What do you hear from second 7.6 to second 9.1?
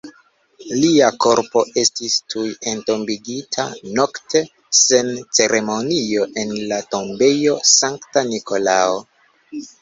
Sankta Nikolao.